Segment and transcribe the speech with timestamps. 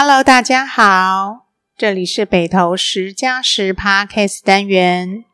[0.00, 5.24] Hello，大家好，这里是北投十加十 Podcast 单元。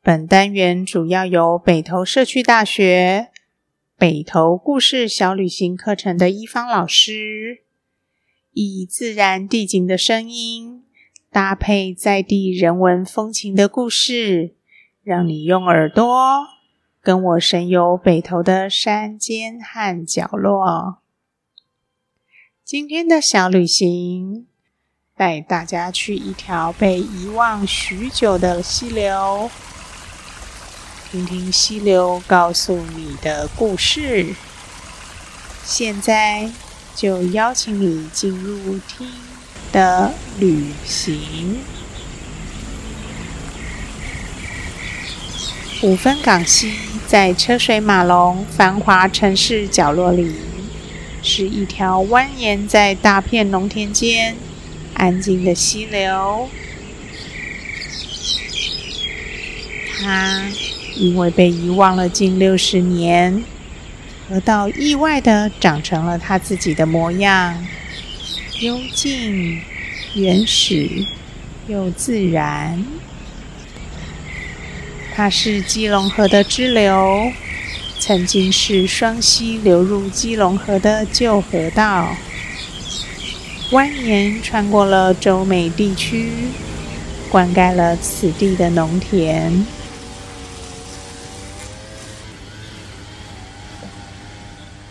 [0.00, 3.30] 本单元主要由北投社区大学
[3.98, 7.64] 北投故事小旅行课程的一方老师，
[8.52, 10.84] 以自然地景的声音
[11.32, 14.54] 搭配在地人文风情的故事，
[15.02, 16.46] 让你用耳朵
[17.02, 20.98] 跟我神游北投的山间和角落。
[22.72, 24.46] 今天的小旅行，
[25.14, 29.50] 带大家去一条被遗忘许久的溪流。
[31.10, 34.34] 听听溪流告诉你的故事。
[35.62, 36.50] 现在
[36.94, 39.06] 就邀请你进入听
[39.70, 41.58] 的旅行。
[45.82, 46.72] 五分港溪
[47.06, 50.34] 在车水马龙、繁华城市角落里，
[51.22, 54.36] 是一条蜿蜒在大片农田间、
[54.94, 56.48] 安静的溪流。
[59.98, 60.42] 它。
[60.94, 63.42] 因为被遗忘了近六十年，
[64.28, 67.66] 河道意外地长成了它自己的模样，
[68.60, 69.62] 幽静、
[70.14, 71.06] 原始
[71.66, 72.84] 又自然。
[75.14, 77.32] 它是基隆河的支流，
[78.04, 82.16] 曾经是双溪流入基隆河的旧河道，
[83.70, 86.32] 蜿蜒穿过了洲美地区，
[87.30, 89.64] 灌溉了此地的农田。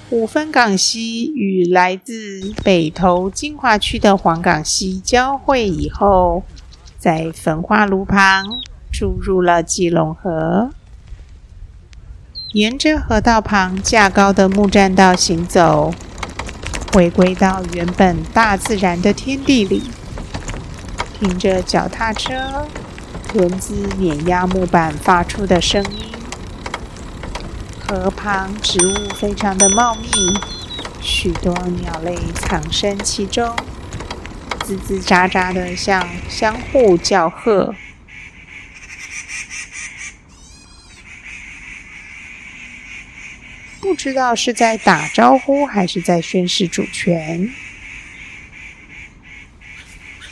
[0.10, 6.44] 五分港溪与来自北投金华区的黄港溪交汇以后，
[6.98, 8.46] 在焚化炉旁
[8.90, 10.70] 注入了基隆河。
[12.54, 15.94] 沿着河道旁架高的木栈道行走，
[16.92, 19.84] 回归到原本大自然的天地里，
[21.18, 22.68] 听着脚踏车
[23.34, 26.12] 轮子碾压木板发出的声音。
[27.80, 30.10] 河旁植物非常的茂密，
[31.00, 33.56] 许多鸟类藏身其中，
[34.66, 37.74] 吱吱喳喳的向相互叫喝。
[43.82, 47.50] 不知道是在打招呼还是在宣示主权。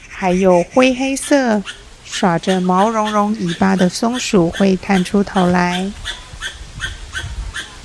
[0.08, 1.64] 还有灰黑色、
[2.06, 5.92] 耍着毛茸茸尾巴的松鼠会探出头来。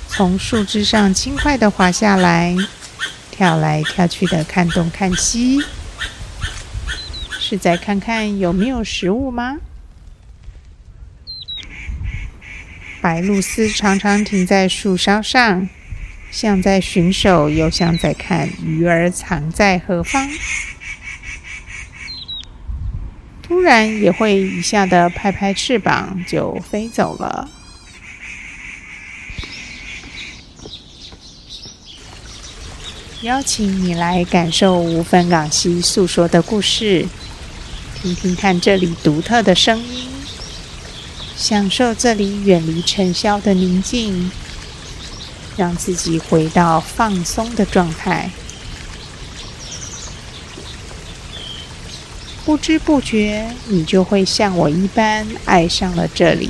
[0.07, 2.55] 从树枝上轻快地滑下来，
[3.31, 5.61] 跳来跳去的看东看西，
[7.39, 9.57] 是在看看有没有食物吗？
[13.05, 15.69] 白鹭鸶常常停在树梢上，
[16.31, 20.27] 像在寻手，又像在看鱼儿藏在何方。
[23.43, 27.47] 突然也会一下的拍拍翅膀就飞走了。
[33.21, 37.05] 邀请你来感受无分港溪诉说的故事，
[38.01, 40.09] 听听看这里独特的声音，
[41.37, 44.31] 享受这里远离尘嚣的宁静，
[45.57, 48.31] 让自己回到放松的状态。
[52.45, 56.49] 不知不觉，你就会像我一般爱上了这里。